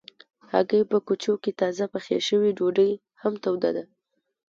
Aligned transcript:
هګۍ 0.51 0.81
په 0.91 0.97
کوچو 1.07 1.33
کې 1.43 1.51
تازه 1.61 1.85
پخې 1.93 2.15
شوي 2.27 2.51
ډوډۍ 2.57 2.91
هم 3.21 3.33
توده 3.43 3.69
ده. 3.75 3.83